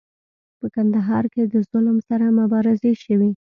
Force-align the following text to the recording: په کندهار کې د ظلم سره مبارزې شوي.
په 0.59 0.67
کندهار 0.75 1.25
کې 1.33 1.43
د 1.53 1.55
ظلم 1.69 1.97
سره 2.09 2.25
مبارزې 2.39 2.93
شوي. 3.03 3.31